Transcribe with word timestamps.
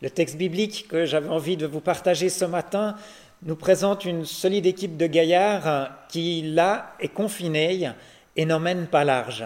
Le 0.00 0.10
texte 0.10 0.36
biblique 0.36 0.86
que 0.88 1.06
j'avais 1.06 1.28
envie 1.28 1.56
de 1.56 1.66
vous 1.66 1.80
partager 1.80 2.28
ce 2.28 2.44
matin 2.44 2.94
nous 3.42 3.56
présente 3.56 4.04
une 4.04 4.24
solide 4.24 4.66
équipe 4.66 4.96
de 4.96 5.08
gaillards 5.08 5.90
qui, 6.08 6.42
là, 6.42 6.94
est 7.00 7.08
confinée 7.08 7.90
et 8.36 8.46
n'emmène 8.46 8.86
pas 8.86 9.02
large. 9.02 9.44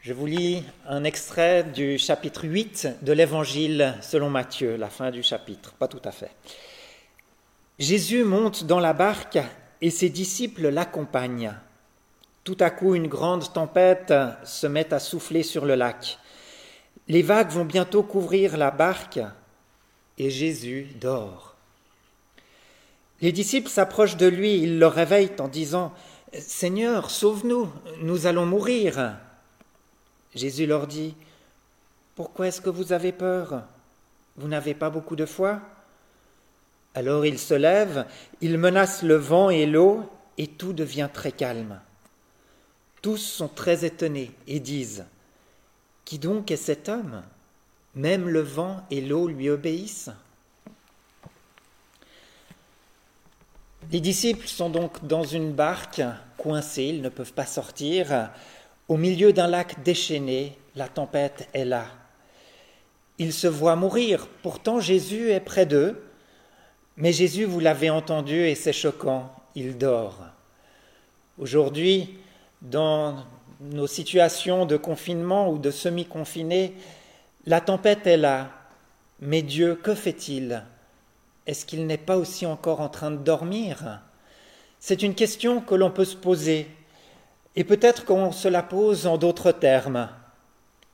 Je 0.00 0.12
vous 0.12 0.26
lis 0.26 0.64
un 0.88 1.04
extrait 1.04 1.62
du 1.62 1.98
chapitre 1.98 2.48
8 2.48 2.88
de 3.02 3.12
l'Évangile 3.12 3.94
selon 4.00 4.28
Matthieu, 4.28 4.74
la 4.74 4.88
fin 4.88 5.12
du 5.12 5.22
chapitre, 5.22 5.72
pas 5.74 5.86
tout 5.86 6.02
à 6.04 6.10
fait. 6.10 6.32
Jésus 7.78 8.24
monte 8.24 8.64
dans 8.64 8.80
la 8.80 8.94
barque 8.94 9.38
et 9.80 9.90
ses 9.90 10.08
disciples 10.08 10.68
l'accompagnent. 10.68 11.54
Tout 12.42 12.56
à 12.58 12.70
coup, 12.70 12.96
une 12.96 13.06
grande 13.06 13.52
tempête 13.52 14.12
se 14.42 14.66
met 14.66 14.92
à 14.92 14.98
souffler 14.98 15.44
sur 15.44 15.64
le 15.64 15.76
lac. 15.76 16.18
Les 17.06 17.22
vagues 17.22 17.50
vont 17.50 17.64
bientôt 17.64 18.02
couvrir 18.02 18.56
la 18.56 18.72
barque 18.72 19.20
et 20.18 20.30
Jésus 20.30 20.88
dort. 21.00 21.54
Les 23.20 23.32
disciples 23.32 23.70
s'approchent 23.70 24.16
de 24.16 24.26
lui, 24.26 24.58
ils 24.58 24.78
le 24.78 24.86
réveillent 24.86 25.30
en 25.38 25.48
disant 25.48 25.92
Seigneur, 26.38 27.10
sauve-nous, 27.10 27.70
nous 28.00 28.26
allons 28.26 28.46
mourir. 28.46 29.16
Jésus 30.34 30.66
leur 30.66 30.86
dit 30.86 31.14
Pourquoi 32.14 32.48
est-ce 32.48 32.60
que 32.60 32.70
vous 32.70 32.92
avez 32.92 33.12
peur? 33.12 33.64
Vous 34.36 34.48
n'avez 34.48 34.74
pas 34.74 34.90
beaucoup 34.90 35.14
de 35.14 35.26
foi? 35.26 35.60
Alors 36.94 37.24
ils 37.24 37.38
se 37.38 37.54
lèvent, 37.54 38.06
ils 38.40 38.58
menacent 38.58 39.02
le 39.02 39.16
vent 39.16 39.50
et 39.50 39.66
l'eau, 39.66 40.08
et 40.38 40.46
tout 40.46 40.72
devient 40.72 41.08
très 41.12 41.32
calme. 41.32 41.80
Tous 43.02 43.18
sont 43.18 43.48
très 43.48 43.84
étonnés 43.84 44.30
et 44.46 44.60
disent 44.60 45.04
Qui 46.04 46.18
donc 46.18 46.50
est 46.50 46.56
cet 46.56 46.88
homme? 46.88 47.22
Même 47.94 48.28
le 48.28 48.40
vent 48.40 48.82
et 48.90 49.00
l'eau 49.00 49.28
lui 49.28 49.50
obéissent. 49.50 50.10
Les 53.90 54.00
disciples 54.00 54.46
sont 54.46 54.70
donc 54.70 55.06
dans 55.06 55.24
une 55.24 55.52
barque, 55.52 56.02
coincés, 56.38 56.84
ils 56.84 57.02
ne 57.02 57.10
peuvent 57.10 57.34
pas 57.34 57.44
sortir. 57.44 58.30
Au 58.88 58.96
milieu 58.96 59.32
d'un 59.32 59.46
lac 59.46 59.82
déchaîné, 59.82 60.56
la 60.76 60.88
tempête 60.88 61.48
est 61.52 61.66
là. 61.66 61.86
Ils 63.18 63.34
se 63.34 63.46
voient 63.46 63.76
mourir, 63.76 64.28
pourtant 64.42 64.80
Jésus 64.80 65.30
est 65.30 65.40
près 65.40 65.66
d'eux. 65.66 66.02
Mais 66.96 67.12
Jésus, 67.12 67.44
vous 67.44 67.60
l'avez 67.60 67.90
entendu, 67.90 68.46
et 68.46 68.54
c'est 68.54 68.72
choquant, 68.72 69.30
il 69.54 69.76
dort. 69.76 70.18
Aujourd'hui, 71.38 72.18
dans 72.62 73.24
nos 73.60 73.86
situations 73.86 74.66
de 74.66 74.76
confinement 74.76 75.50
ou 75.50 75.58
de 75.58 75.70
semi-confiné, 75.70 76.74
la 77.46 77.60
tempête 77.60 78.06
est 78.06 78.16
là. 78.16 78.50
Mais 79.20 79.42
Dieu, 79.42 79.74
que 79.74 79.94
fait-il? 79.94 80.64
Est-ce 81.46 81.66
qu'il 81.66 81.86
n'est 81.86 81.98
pas 81.98 82.16
aussi 82.16 82.46
encore 82.46 82.80
en 82.80 82.88
train 82.88 83.10
de 83.10 83.16
dormir? 83.16 84.00
C'est 84.78 85.02
une 85.02 85.14
question 85.14 85.60
que 85.60 85.74
l'on 85.74 85.90
peut 85.90 86.04
se 86.04 86.16
poser. 86.16 86.68
Et 87.54 87.64
peut-être 87.64 88.04
qu'on 88.04 88.32
se 88.32 88.48
la 88.48 88.62
pose 88.62 89.06
en 89.06 89.18
d'autres 89.18 89.52
termes. 89.52 90.08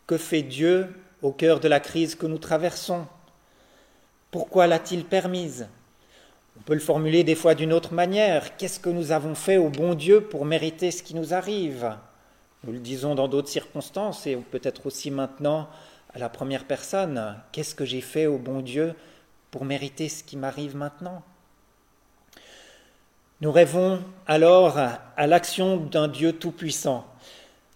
Que 0.07 0.17
fait 0.17 0.43
Dieu 0.43 0.95
au 1.23 1.33
cœur 1.33 1.61
de 1.61 1.69
la 1.69 1.81
crise 1.81 2.15
que 2.15 2.27
nous 2.27 2.39
traversons? 2.39 3.07
Pourquoi 4.31 4.67
l'a-t-il 4.67 5.05
permise? 5.05 5.69
On 6.59 6.63
peut 6.63 6.75
le 6.75 6.81
formuler 6.81 7.25
des 7.25 7.35
fois 7.35 7.55
d'une 7.55 7.73
autre 7.73 7.95
manière. 7.95 8.57
Qu'est-ce 8.57 8.81
que 8.81 8.91
nous 8.91 9.13
avons 9.13 9.35
fait 9.35 9.59
au 9.59 9.69
bon 9.69 9.95
Dieu 9.95 10.23
pour 10.23 10.45
mériter 10.45 10.91
ce 10.91 11.03
qui 11.03 11.15
nous 11.15 11.33
arrive? 11.33 11.95
Nous 12.65 12.73
le 12.73 12.79
disons 12.81 13.15
dans 13.15 13.29
d'autres 13.29 13.49
circonstances 13.49 14.27
et 14.27 14.37
peut-être 14.37 14.87
aussi 14.87 15.11
maintenant 15.11 15.69
la 16.19 16.29
première 16.29 16.65
personne. 16.65 17.37
Qu'est-ce 17.53 17.75
que 17.75 17.85
j'ai 17.85 18.01
fait 18.01 18.27
au 18.27 18.39
bon 18.39 18.61
Dieu 18.61 18.95
pour 19.51 19.65
mériter 19.65 20.09
ce 20.09 20.23
qui 20.23 20.37
m'arrive 20.37 20.77
maintenant? 20.77 21.23
Nous 23.41 23.53
rêvons 23.53 24.03
alors 24.27 24.79
à 24.79 25.27
l'action 25.27 25.77
d'un 25.77 26.09
Dieu 26.09 26.33
tout-puissant, 26.33 27.07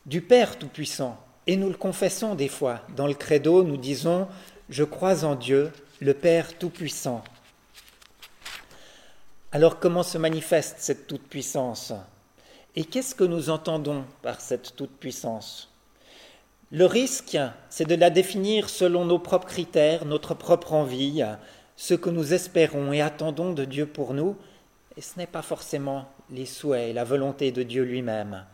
du 0.06 0.21
Père 0.21 0.59
tout-puissant, 0.59 1.16
et 1.47 1.56
nous 1.56 1.69
le 1.69 1.77
confessons 1.77 2.34
des 2.34 2.49
fois. 2.49 2.81
Dans 2.97 3.06
le 3.06 3.15
credo, 3.15 3.62
nous 3.62 3.77
disons 3.77 4.28
Je 4.69 4.84
crois 4.84 5.25
en 5.25 5.37
Dieu, 5.37 5.72
le 6.00 6.15
Père 6.15 6.59
tout-puissant. 6.59 7.22
Alors 9.53 9.78
comment 9.78 10.03
se 10.03 10.19
manifeste 10.19 10.77
cette 10.78 11.06
toute-puissance? 11.06 11.93
Et 12.75 12.84
qu'est-ce 12.84 13.15
que 13.15 13.25
nous 13.25 13.50
entendons 13.50 14.05
par 14.22 14.41
cette 14.41 14.75
toute-puissance? 14.75 15.72
Le 16.75 16.87
risque, 16.87 17.37
c'est 17.69 17.87
de 17.87 17.94
la 17.94 18.09
définir 18.09 18.71
selon 18.71 19.05
nos 19.05 19.19
propres 19.19 19.47
critères, 19.47 20.06
notre 20.06 20.33
propre 20.33 20.72
envie, 20.72 21.22
ce 21.77 21.93
que 21.93 22.09
nous 22.09 22.33
espérons 22.33 22.94
et 22.94 23.03
attendons 23.03 23.53
de 23.53 23.66
Dieu 23.66 23.84
pour 23.84 24.15
nous, 24.15 24.38
et 24.97 25.03
ce 25.03 25.19
n'est 25.19 25.27
pas 25.27 25.43
forcément 25.43 26.09
les 26.31 26.47
souhaits 26.47 26.88
et 26.88 26.93
la 26.94 27.05
volonté 27.05 27.53
de 27.53 27.62
Dieu 27.62 27.83
lui-même. 27.83 28.47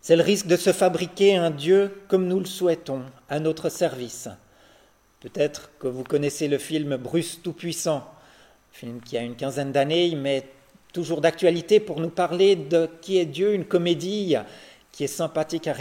C'est 0.00 0.16
le 0.16 0.22
risque 0.22 0.46
de 0.46 0.56
se 0.56 0.72
fabriquer 0.72 1.36
un 1.36 1.50
Dieu 1.50 1.92
comme 2.08 2.26
nous 2.26 2.38
le 2.38 2.46
souhaitons, 2.46 3.02
à 3.28 3.38
notre 3.38 3.68
service. 3.68 4.30
Peut-être 5.20 5.72
que 5.78 5.88
vous 5.88 6.04
connaissez 6.04 6.48
le 6.48 6.56
film 6.56 6.96
Bruce 6.96 7.40
Tout-Puissant, 7.42 8.10
film 8.72 9.02
qui 9.02 9.18
a 9.18 9.22
une 9.22 9.36
quinzaine 9.36 9.72
d'années, 9.72 10.14
mais 10.16 10.48
toujours 10.94 11.20
d'actualité 11.20 11.80
pour 11.80 12.00
nous 12.00 12.08
parler 12.08 12.56
de 12.56 12.88
qui 13.02 13.18
est 13.18 13.26
Dieu, 13.26 13.52
une 13.52 13.66
comédie 13.66 14.36
qui 14.92 15.04
est 15.04 15.08
sympathique 15.08 15.66
à, 15.66 15.74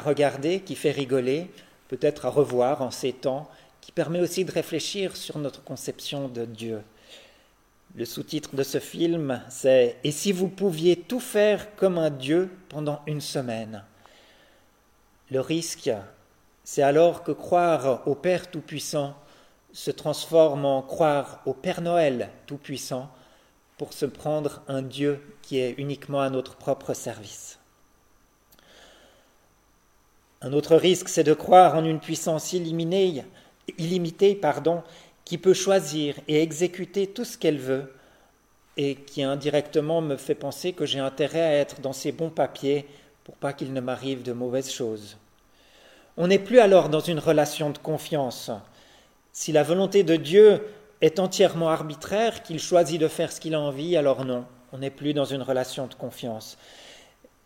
regarder, 0.00 0.60
qui 0.60 0.74
fait 0.74 0.90
rigoler, 0.90 1.50
peut-être 1.86 2.26
à 2.26 2.30
revoir 2.30 2.82
en 2.82 2.90
ces 2.90 3.12
temps, 3.12 3.48
qui 3.80 3.92
permet 3.92 4.20
aussi 4.20 4.44
de 4.44 4.52
réfléchir 4.52 5.16
sur 5.16 5.38
notre 5.38 5.62
conception 5.62 6.28
de 6.28 6.44
Dieu. 6.44 6.82
Le 7.94 8.04
sous-titre 8.04 8.54
de 8.54 8.62
ce 8.62 8.80
film, 8.80 9.40
c'est 9.48 9.96
Et 10.04 10.10
si 10.10 10.32
vous 10.32 10.48
pouviez 10.48 10.96
tout 10.96 11.20
faire 11.20 11.74
comme 11.76 11.98
un 11.98 12.10
Dieu 12.10 12.50
pendant 12.68 13.00
une 13.06 13.20
semaine? 13.20 13.84
Le 15.30 15.40
risque, 15.40 15.90
c'est 16.64 16.82
alors 16.82 17.22
que 17.22 17.32
croire 17.32 18.06
au 18.06 18.14
Père 18.14 18.50
Tout-Puissant 18.50 19.14
se 19.72 19.90
transforme 19.90 20.64
en 20.64 20.82
croire 20.82 21.40
au 21.46 21.54
Père 21.54 21.80
Noël 21.80 22.30
Tout-Puissant 22.46 23.10
pour 23.78 23.92
se 23.92 24.06
prendre 24.06 24.62
un 24.68 24.82
Dieu 24.82 25.22
qui 25.42 25.58
est 25.58 25.74
uniquement 25.78 26.20
à 26.20 26.30
notre 26.30 26.56
propre 26.56 26.94
service. 26.94 27.58
Un 30.40 30.52
autre 30.52 30.76
risque, 30.76 31.08
c'est 31.08 31.24
de 31.24 31.34
croire 31.34 31.74
en 31.74 31.84
une 31.84 31.98
puissance 31.98 32.52
illimitée, 32.52 34.34
pardon, 34.36 34.82
qui 35.24 35.36
peut 35.36 35.54
choisir 35.54 36.14
et 36.28 36.42
exécuter 36.42 37.08
tout 37.08 37.24
ce 37.24 37.36
qu'elle 37.36 37.58
veut, 37.58 37.92
et 38.76 38.94
qui 38.94 39.24
indirectement 39.24 40.00
me 40.00 40.16
fait 40.16 40.36
penser 40.36 40.72
que 40.72 40.86
j'ai 40.86 41.00
intérêt 41.00 41.42
à 41.42 41.54
être 41.54 41.80
dans 41.80 41.92
ces 41.92 42.12
bons 42.12 42.30
papiers 42.30 42.86
pour 43.24 43.34
pas 43.34 43.52
qu'il 43.52 43.72
ne 43.72 43.80
m'arrive 43.80 44.22
de 44.22 44.32
mauvaises 44.32 44.70
choses. 44.70 45.16
On 46.16 46.28
n'est 46.28 46.38
plus 46.38 46.60
alors 46.60 46.88
dans 46.88 47.00
une 47.00 47.18
relation 47.18 47.70
de 47.70 47.78
confiance. 47.78 48.50
Si 49.32 49.50
la 49.52 49.64
volonté 49.64 50.04
de 50.04 50.16
Dieu 50.16 50.62
est 51.00 51.18
entièrement 51.18 51.68
arbitraire, 51.68 52.42
qu'il 52.42 52.60
choisit 52.60 53.00
de 53.00 53.08
faire 53.08 53.32
ce 53.32 53.40
qu'il 53.40 53.54
a 53.54 53.60
envie, 53.60 53.96
alors 53.96 54.24
non, 54.24 54.44
on 54.72 54.78
n'est 54.78 54.90
plus 54.90 55.14
dans 55.14 55.24
une 55.24 55.42
relation 55.42 55.88
de 55.88 55.94
confiance. 55.94 56.56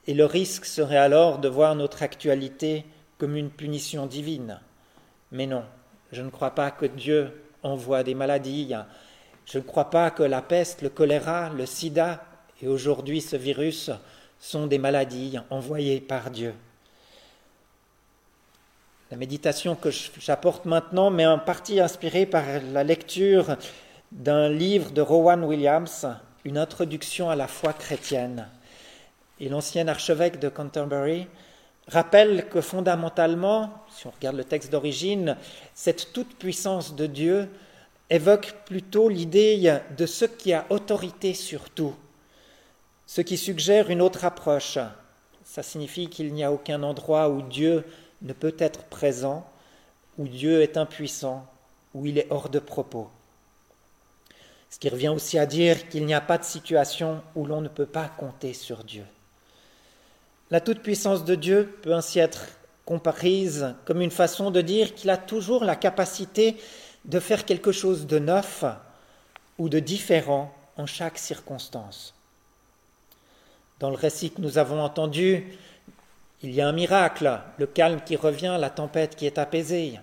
Et 0.06 0.14
le 0.14 0.24
risque 0.24 0.64
serait 0.64 0.96
alors 0.96 1.38
de 1.38 1.48
voir 1.48 1.74
notre 1.74 2.02
actualité 2.02 2.84
comme 3.18 3.36
une 3.36 3.50
punition 3.50 4.06
divine. 4.06 4.60
Mais 5.30 5.46
non, 5.46 5.64
je 6.10 6.22
ne 6.22 6.30
crois 6.30 6.50
pas 6.50 6.70
que 6.70 6.86
Dieu 6.86 7.30
envoie 7.62 8.02
des 8.02 8.14
maladies. 8.14 8.74
Je 9.46 9.58
ne 9.58 9.62
crois 9.62 9.90
pas 9.90 10.10
que 10.10 10.22
la 10.22 10.42
peste, 10.42 10.82
le 10.82 10.88
choléra, 10.88 11.50
le 11.50 11.66
sida 11.66 12.24
et 12.60 12.68
aujourd'hui 12.68 13.20
ce 13.20 13.36
virus 13.36 13.90
sont 14.38 14.66
des 14.66 14.78
maladies 14.78 15.38
envoyées 15.50 16.00
par 16.00 16.30
Dieu. 16.30 16.54
La 19.10 19.16
méditation 19.16 19.74
que 19.74 19.90
j'apporte 19.90 20.64
maintenant 20.64 21.10
m'est 21.10 21.26
en 21.26 21.38
partie 21.38 21.80
inspirée 21.80 22.24
par 22.24 22.44
la 22.72 22.82
lecture 22.82 23.56
d'un 24.10 24.48
livre 24.48 24.90
de 24.90 25.00
Rowan 25.00 25.44
Williams, 25.44 26.08
Une 26.44 26.58
introduction 26.58 27.30
à 27.30 27.36
la 27.36 27.46
foi 27.46 27.72
chrétienne. 27.72 28.48
Et 29.42 29.48
l'ancien 29.48 29.88
archevêque 29.88 30.38
de 30.38 30.48
Canterbury 30.48 31.26
rappelle 31.88 32.48
que 32.48 32.60
fondamentalement, 32.60 33.72
si 33.90 34.06
on 34.06 34.10
regarde 34.10 34.36
le 34.36 34.44
texte 34.44 34.70
d'origine, 34.70 35.36
cette 35.74 36.12
toute-puissance 36.12 36.94
de 36.94 37.06
Dieu 37.06 37.48
évoque 38.08 38.54
plutôt 38.66 39.08
l'idée 39.08 39.80
de 39.98 40.06
ce 40.06 40.26
qui 40.26 40.52
a 40.52 40.64
autorité 40.70 41.34
sur 41.34 41.70
tout, 41.70 41.96
ce 43.04 43.20
qui 43.20 43.36
suggère 43.36 43.90
une 43.90 44.00
autre 44.00 44.24
approche. 44.24 44.78
Ça 45.42 45.64
signifie 45.64 46.08
qu'il 46.08 46.32
n'y 46.32 46.44
a 46.44 46.52
aucun 46.52 46.84
endroit 46.84 47.28
où 47.28 47.42
Dieu 47.42 47.84
ne 48.22 48.32
peut 48.32 48.54
être 48.60 48.84
présent, 48.84 49.44
où 50.18 50.28
Dieu 50.28 50.62
est 50.62 50.76
impuissant, 50.76 51.44
où 51.94 52.06
il 52.06 52.16
est 52.16 52.30
hors 52.30 52.48
de 52.48 52.60
propos. 52.60 53.10
Ce 54.70 54.78
qui 54.78 54.88
revient 54.88 55.08
aussi 55.08 55.36
à 55.36 55.46
dire 55.46 55.88
qu'il 55.88 56.06
n'y 56.06 56.14
a 56.14 56.20
pas 56.20 56.38
de 56.38 56.44
situation 56.44 57.20
où 57.34 57.44
l'on 57.44 57.60
ne 57.60 57.66
peut 57.66 57.86
pas 57.86 58.08
compter 58.08 58.54
sur 58.54 58.84
Dieu. 58.84 59.04
La 60.52 60.60
toute-puissance 60.60 61.24
de 61.24 61.34
Dieu 61.34 61.78
peut 61.80 61.94
ainsi 61.94 62.18
être 62.18 62.44
comprise 62.84 63.74
comme 63.86 64.02
une 64.02 64.10
façon 64.10 64.50
de 64.50 64.60
dire 64.60 64.94
qu'il 64.94 65.08
a 65.08 65.16
toujours 65.16 65.64
la 65.64 65.76
capacité 65.76 66.58
de 67.06 67.20
faire 67.20 67.46
quelque 67.46 67.72
chose 67.72 68.06
de 68.06 68.18
neuf 68.18 68.62
ou 69.56 69.70
de 69.70 69.78
différent 69.78 70.54
en 70.76 70.84
chaque 70.84 71.16
circonstance. 71.16 72.12
Dans 73.80 73.88
le 73.88 73.96
récit 73.96 74.30
que 74.30 74.42
nous 74.42 74.58
avons 74.58 74.82
entendu, 74.82 75.56
il 76.42 76.50
y 76.50 76.60
a 76.60 76.68
un 76.68 76.72
miracle, 76.72 77.40
le 77.56 77.66
calme 77.66 78.02
qui 78.04 78.16
revient, 78.16 78.58
la 78.60 78.68
tempête 78.68 79.16
qui 79.16 79.24
est 79.24 79.38
apaisée. 79.38 79.98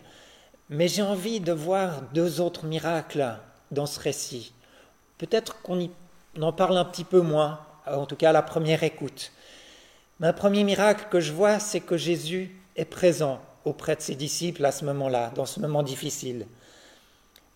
Mais 0.72 0.88
j'ai 0.88 1.04
envie 1.04 1.42
de 1.42 1.52
voir 1.52 2.02
deux 2.12 2.42
autres 2.42 2.66
miracles 2.66 3.36
dans 3.70 3.86
ce 3.86 4.00
récit. 4.00 4.52
Peut-être 5.20 5.62
qu'on 5.62 5.92
en 6.42 6.54
parle 6.54 6.80
un 6.80 6.86
petit 6.86 7.04
peu 7.04 7.22
moins, 7.22 7.60
en 7.86 8.08
tout 8.08 8.16
cas 8.16 8.32
à 8.32 8.34
la 8.34 8.42
première 8.42 8.82
écoute. 8.82 9.32
Un 10.22 10.34
premier 10.34 10.66
miracle 10.66 11.06
que 11.10 11.22
je 11.22 11.32
vois, 11.32 11.60
c'est 11.60 11.80
que 11.80 11.96
Jésus 11.96 12.54
est 12.76 12.84
présent 12.84 13.40
auprès 13.64 13.96
de 13.96 14.02
ses 14.02 14.16
disciples 14.16 14.66
à 14.66 14.74
ce 14.74 14.84
moment-là, 14.84 15.32
dans 15.34 15.46
ce 15.46 15.62
moment 15.62 15.82
difficile. 15.82 16.46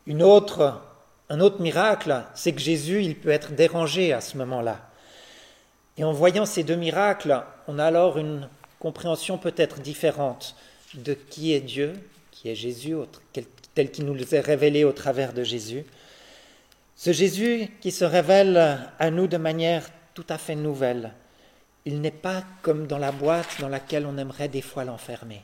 Une 0.07 0.23
autre, 0.23 0.81
un 1.29 1.41
autre 1.41 1.61
miracle, 1.61 2.23
c'est 2.35 2.53
que 2.53 2.61
Jésus, 2.61 3.03
il 3.03 3.17
peut 3.17 3.31
être 3.31 3.51
dérangé 3.51 4.13
à 4.13 4.21
ce 4.21 4.37
moment-là. 4.37 4.79
Et 5.97 6.05
en 6.05 6.13
voyant 6.13 6.45
ces 6.45 6.63
deux 6.63 6.77
miracles, 6.77 7.43
on 7.67 7.79
a 7.79 7.85
alors 7.85 8.17
une 8.17 8.47
compréhension 8.79 9.37
peut-être 9.37 9.81
différente 9.81 10.55
de 10.93 11.13
qui 11.13 11.53
est 11.53 11.59
Dieu, 11.59 11.93
qui 12.31 12.49
est 12.49 12.55
Jésus, 12.55 12.95
tel 13.75 13.91
qu'il 13.91 14.05
nous 14.05 14.35
est 14.35 14.39
révélé 14.39 14.85
au 14.85 14.93
travers 14.93 15.33
de 15.33 15.43
Jésus. 15.43 15.83
Ce 16.95 17.11
Jésus 17.11 17.69
qui 17.81 17.91
se 17.91 18.05
révèle 18.05 18.79
à 18.99 19.11
nous 19.11 19.27
de 19.27 19.37
manière 19.37 19.89
tout 20.13 20.25
à 20.29 20.37
fait 20.37 20.55
nouvelle. 20.55 21.11
Il 21.85 22.01
n'est 22.01 22.11
pas 22.11 22.43
comme 22.61 22.87
dans 22.87 22.97
la 22.97 23.11
boîte 23.11 23.59
dans 23.59 23.69
laquelle 23.69 24.05
on 24.05 24.17
aimerait 24.17 24.47
des 24.47 24.61
fois 24.61 24.85
l'enfermer. 24.85 25.43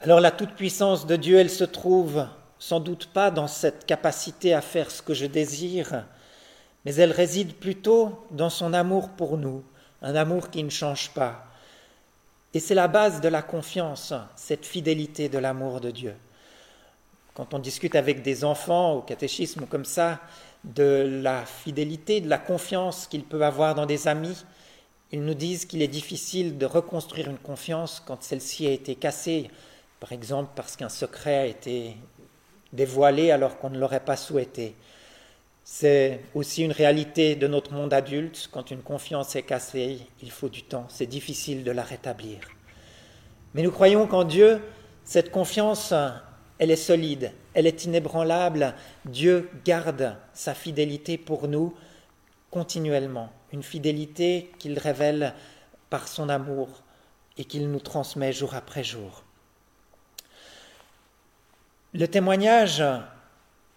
Alors 0.00 0.20
la 0.20 0.30
toute-puissance 0.30 1.06
de 1.06 1.16
Dieu, 1.16 1.38
elle 1.38 1.50
se 1.50 1.64
trouve 1.64 2.26
sans 2.58 2.80
doute 2.80 3.06
pas 3.06 3.30
dans 3.30 3.46
cette 3.46 3.84
capacité 3.84 4.54
à 4.54 4.60
faire 4.60 4.90
ce 4.90 5.02
que 5.02 5.14
je 5.14 5.26
désire, 5.26 6.04
mais 6.84 6.94
elle 6.94 7.12
réside 7.12 7.54
plutôt 7.54 8.26
dans 8.30 8.50
son 8.50 8.72
amour 8.72 9.10
pour 9.10 9.36
nous, 9.38 9.64
un 10.02 10.14
amour 10.14 10.50
qui 10.50 10.62
ne 10.62 10.70
change 10.70 11.10
pas. 11.10 11.46
Et 12.52 12.60
c'est 12.60 12.74
la 12.74 12.88
base 12.88 13.20
de 13.20 13.28
la 13.28 13.42
confiance, 13.42 14.14
cette 14.36 14.64
fidélité 14.64 15.28
de 15.28 15.38
l'amour 15.38 15.80
de 15.80 15.90
Dieu. 15.90 16.14
Quand 17.34 17.52
on 17.52 17.58
discute 17.58 17.96
avec 17.96 18.22
des 18.22 18.44
enfants 18.44 18.92
au 18.92 19.02
catéchisme 19.02 19.66
comme 19.66 19.84
ça, 19.84 20.20
de 20.64 21.20
la 21.22 21.44
fidélité, 21.44 22.20
de 22.20 22.28
la 22.28 22.38
confiance 22.38 23.06
qu'ils 23.06 23.24
peuvent 23.24 23.42
avoir 23.42 23.74
dans 23.74 23.86
des 23.86 24.08
amis, 24.08 24.44
ils 25.12 25.22
nous 25.22 25.34
disent 25.34 25.66
qu'il 25.66 25.82
est 25.82 25.88
difficile 25.88 26.58
de 26.58 26.66
reconstruire 26.66 27.28
une 27.28 27.38
confiance 27.38 28.02
quand 28.04 28.22
celle-ci 28.22 28.66
a 28.66 28.70
été 28.70 28.94
cassée, 28.94 29.50
par 30.00 30.12
exemple 30.12 30.50
parce 30.56 30.76
qu'un 30.76 30.88
secret 30.88 31.36
a 31.36 31.46
été 31.46 31.96
dévoilé 32.72 33.30
alors 33.30 33.58
qu'on 33.58 33.70
ne 33.70 33.78
l'aurait 33.78 34.00
pas 34.00 34.16
souhaité. 34.16 34.74
C'est 35.62 36.20
aussi 36.34 36.62
une 36.62 36.72
réalité 36.72 37.36
de 37.36 37.46
notre 37.46 37.72
monde 37.72 37.94
adulte. 37.94 38.50
Quand 38.52 38.70
une 38.70 38.82
confiance 38.82 39.34
est 39.34 39.42
cassée, 39.42 39.98
il 40.22 40.30
faut 40.30 40.50
du 40.50 40.62
temps. 40.62 40.86
C'est 40.90 41.06
difficile 41.06 41.64
de 41.64 41.70
la 41.70 41.82
rétablir. 41.82 42.40
Mais 43.54 43.62
nous 43.62 43.70
croyons 43.70 44.06
qu'en 44.06 44.24
Dieu, 44.24 44.60
cette 45.04 45.30
confiance, 45.30 45.94
elle 46.58 46.70
est 46.70 46.76
solide, 46.76 47.32
elle 47.52 47.66
est 47.66 47.84
inébranlable. 47.84 48.74
Dieu 49.04 49.50
garde 49.64 50.16
sa 50.32 50.54
fidélité 50.54 51.18
pour 51.18 51.48
nous 51.48 51.74
continuellement. 52.50 53.30
Une 53.52 53.62
fidélité 53.62 54.50
qu'il 54.58 54.78
révèle 54.78 55.34
par 55.90 56.08
son 56.08 56.28
amour 56.28 56.68
et 57.36 57.44
qu'il 57.44 57.70
nous 57.70 57.80
transmet 57.80 58.32
jour 58.32 58.54
après 58.54 58.84
jour. 58.84 59.24
Le 61.92 62.06
témoignage 62.06 62.82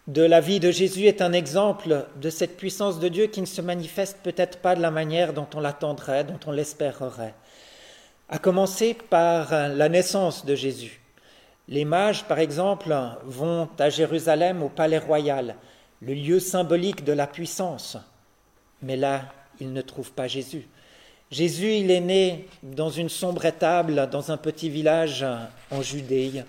de 0.07 0.21
la 0.21 0.39
vie 0.39 0.59
de 0.59 0.71
Jésus 0.71 1.05
est 1.05 1.21
un 1.21 1.33
exemple 1.33 2.05
de 2.21 2.29
cette 2.29 2.57
puissance 2.57 2.99
de 2.99 3.07
Dieu 3.07 3.27
qui 3.27 3.41
ne 3.41 3.45
se 3.45 3.61
manifeste 3.61 4.19
peut-être 4.23 4.59
pas 4.59 4.75
de 4.75 4.81
la 4.81 4.91
manière 4.91 5.33
dont 5.33 5.47
on 5.53 5.59
l'attendrait, 5.59 6.23
dont 6.23 6.39
on 6.45 6.51
l'espérerait. 6.51 7.35
À 8.29 8.39
commencer 8.39 8.93
par 8.93 9.51
la 9.51 9.89
naissance 9.89 10.45
de 10.45 10.55
Jésus. 10.55 11.01
Les 11.69 11.83
mages, 11.83 12.23
par 12.23 12.39
exemple, 12.39 12.95
vont 13.25 13.67
à 13.77 13.89
Jérusalem 13.89 14.63
au 14.63 14.69
palais 14.69 14.99
royal, 14.99 15.55
le 16.01 16.13
lieu 16.13 16.39
symbolique 16.39 17.03
de 17.03 17.11
la 17.11 17.27
puissance. 17.27 17.97
Mais 18.81 18.95
là, 18.95 19.23
ils 19.59 19.73
ne 19.73 19.81
trouvent 19.81 20.11
pas 20.11 20.27
Jésus. 20.27 20.67
Jésus, 21.29 21.73
il 21.73 21.91
est 21.91 21.99
né 21.99 22.47
dans 22.63 22.89
une 22.89 23.09
sombre 23.09 23.43
étable, 23.43 24.09
dans 24.09 24.31
un 24.31 24.37
petit 24.37 24.69
village 24.69 25.25
en 25.71 25.81
Judée. 25.81 26.43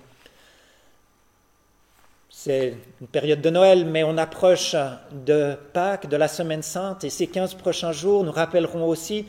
C'est 2.29 2.77
une 3.01 3.07
période 3.07 3.41
de 3.41 3.49
Noël, 3.49 3.85
mais 3.85 4.05
on 4.05 4.17
approche 4.17 4.73
de 5.11 5.57
Pâques, 5.73 6.07
de 6.07 6.15
la 6.15 6.29
Semaine 6.29 6.61
sainte, 6.61 7.03
et 7.03 7.09
ces 7.09 7.27
quinze 7.27 7.55
prochains 7.55 7.91
jours 7.91 8.23
nous 8.23 8.31
rappelleront 8.31 8.87
aussi 8.87 9.25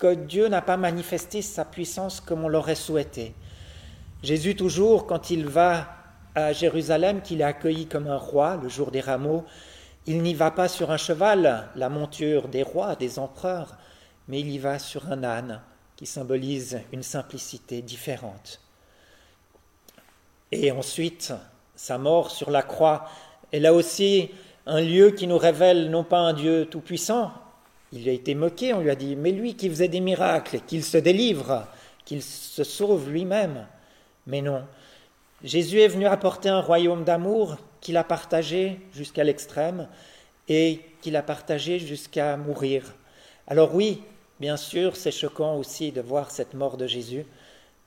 que 0.00 0.14
Dieu 0.14 0.48
n'a 0.48 0.60
pas 0.60 0.76
manifesté 0.76 1.40
sa 1.40 1.64
puissance 1.64 2.20
comme 2.20 2.44
on 2.44 2.48
l'aurait 2.48 2.74
souhaité. 2.74 3.32
Jésus, 4.24 4.56
toujours, 4.56 5.06
quand 5.06 5.30
il 5.30 5.46
va 5.46 5.88
à 6.34 6.52
Jérusalem, 6.52 7.22
qu'il 7.22 7.40
est 7.40 7.44
accueilli 7.44 7.86
comme 7.86 8.06
un 8.06 8.16
roi 8.16 8.58
le 8.62 8.68
jour 8.68 8.90
des 8.90 9.00
rameaux, 9.00 9.44
il 10.06 10.22
n'y 10.22 10.34
va 10.34 10.50
pas 10.50 10.68
sur 10.68 10.90
un 10.90 10.96
cheval, 10.96 11.68
la 11.76 11.88
monture 11.88 12.48
des 12.48 12.62
rois, 12.62 12.96
des 12.96 13.18
empereurs, 13.18 13.76
mais 14.28 14.40
il 14.40 14.50
y 14.50 14.58
va 14.58 14.78
sur 14.78 15.10
un 15.10 15.24
âne 15.24 15.60
qui 15.96 16.06
symbolise 16.06 16.80
une 16.92 17.02
simplicité 17.02 17.82
différente. 17.82 18.60
Et 20.52 20.70
ensuite, 20.70 21.32
sa 21.76 21.98
mort 21.98 22.30
sur 22.30 22.50
la 22.50 22.62
croix 22.62 23.08
est 23.52 23.60
là 23.60 23.72
aussi 23.72 24.30
un 24.66 24.80
lieu 24.80 25.10
qui 25.10 25.26
nous 25.26 25.38
révèle 25.38 25.90
non 25.90 26.04
pas 26.04 26.18
un 26.18 26.32
Dieu 26.32 26.66
tout-puissant, 26.66 27.32
il 27.92 28.08
a 28.08 28.12
été 28.12 28.34
moqué, 28.34 28.74
on 28.74 28.80
lui 28.80 28.90
a 28.90 28.96
dit, 28.96 29.14
mais 29.14 29.30
lui 29.30 29.54
qui 29.54 29.68
faisait 29.68 29.88
des 29.88 30.00
miracles, 30.00 30.60
qu'il 30.66 30.82
se 30.82 30.98
délivre, 30.98 31.66
qu'il 32.04 32.22
se 32.22 32.64
sauve 32.64 33.10
lui-même. 33.10 33.66
Mais 34.26 34.42
non, 34.42 34.64
Jésus 35.42 35.80
est 35.80 35.88
venu 35.88 36.06
apporter 36.06 36.48
un 36.48 36.60
royaume 36.60 37.04
d'amour 37.04 37.58
qu'il 37.80 37.96
a 37.96 38.04
partagé 38.04 38.80
jusqu'à 38.94 39.24
l'extrême 39.24 39.88
et 40.48 40.80
qu'il 41.02 41.16
a 41.16 41.22
partagé 41.22 41.78
jusqu'à 41.78 42.36
mourir. 42.36 42.94
Alors 43.46 43.74
oui, 43.74 44.02
bien 44.40 44.56
sûr, 44.56 44.96
c'est 44.96 45.10
choquant 45.10 45.56
aussi 45.56 45.92
de 45.92 46.00
voir 46.00 46.30
cette 46.30 46.54
mort 46.54 46.78
de 46.78 46.86
Jésus, 46.86 47.26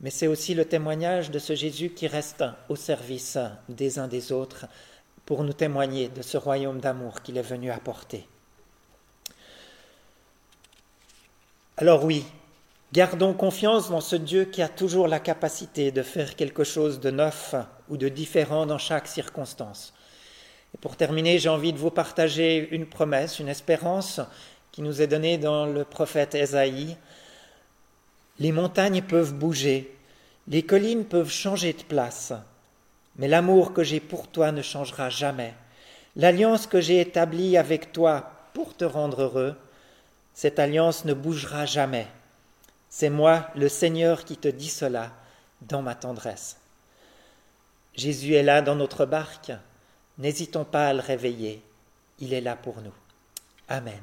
mais 0.02 0.12
c'est 0.12 0.28
aussi 0.28 0.54
le 0.54 0.66
témoignage 0.66 1.32
de 1.32 1.40
ce 1.40 1.56
Jésus 1.56 1.90
qui 1.90 2.06
reste 2.06 2.44
au 2.70 2.76
service 2.76 3.40
des 3.70 3.98
uns 3.98 4.08
des 4.08 4.32
autres 4.32 4.68
pour 5.26 5.44
nous 5.44 5.54
témoigner 5.54 6.10
de 6.10 6.22
ce 6.22 6.38
royaume 6.38 6.80
d'amour 6.80 7.22
qu'il 7.24 7.38
est 7.38 7.42
venu 7.42 7.72
apporter. 7.72 8.28
Alors 11.76 12.06
oui, 12.06 12.24
gardons 12.94 13.34
confiance 13.34 13.90
dans 13.90 14.02
ce 14.02 14.16
Dieu 14.16 14.46
qui 14.46 14.62
a 14.62 14.70
toujours 14.70 15.08
la 15.08 15.20
capacité 15.20 15.92
de 15.92 16.04
faire 16.04 16.36
quelque 16.36 16.64
chose 16.64 17.00
de 17.00 17.12
neuf 17.12 17.56
ou 17.90 17.98
de 17.98 18.10
différent 18.10 18.66
dans 18.66 18.78
chaque 18.78 19.08
circonstance. 19.08 19.94
Et 20.74 20.78
pour 20.78 20.96
terminer, 20.96 21.40
j'ai 21.40 21.50
envie 21.50 21.74
de 21.74 21.78
vous 21.78 21.92
partager 21.92 22.70
une 22.72 22.86
promesse, 22.86 23.40
une 23.40 23.50
espérance 23.50 24.22
qui 24.72 24.82
nous 24.82 25.02
est 25.02 25.08
donnée 25.08 25.38
dans 25.38 25.66
le 25.66 25.84
prophète 25.84 26.36
Ésaïe 26.36 26.98
les 28.40 28.52
montagnes 28.52 29.02
peuvent 29.02 29.34
bouger, 29.34 29.92
les 30.48 30.62
collines 30.62 31.06
peuvent 31.06 31.32
changer 31.32 31.74
de 31.74 31.82
place, 31.82 32.34
mais 33.16 33.28
l'amour 33.28 33.74
que 33.74 33.84
j'ai 33.84 34.00
pour 34.00 34.28
toi 34.28 34.52
ne 34.52 34.62
changera 34.62 35.10
jamais. 35.10 35.56
L'alliance 36.16 36.68
que 36.68 36.80
j'ai 36.80 37.02
établie 37.02 37.58
avec 37.58 37.92
toi 37.92 38.32
pour 38.54 38.78
te 38.78 38.86
rendre 38.86 39.24
heureux, 39.24 39.56
cette 40.36 40.60
alliance 40.60 41.04
ne 41.06 41.16
bougera 41.16 41.66
jamais. 41.66 42.06
C'est 42.90 43.10
moi, 43.10 43.50
le 43.56 43.70
Seigneur, 43.70 44.24
qui 44.24 44.38
te 44.38 44.48
dis 44.48 44.70
cela 44.70 45.12
dans 45.62 45.82
ma 45.82 45.96
tendresse. 45.96 46.58
Jésus 47.96 48.34
est 48.34 48.44
là 48.44 48.62
dans 48.62 48.76
notre 48.76 49.06
barque, 49.06 49.52
n'hésitons 50.18 50.66
pas 50.66 50.88
à 50.88 50.94
le 50.94 51.02
réveiller, 51.02 51.64
il 52.20 52.34
est 52.34 52.42
là 52.42 52.56
pour 52.56 52.82
nous. 52.82 52.94
Amen. 53.68 54.02